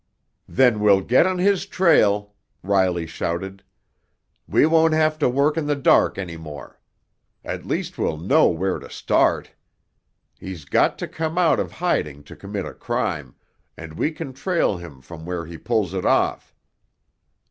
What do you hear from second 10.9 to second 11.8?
to come out of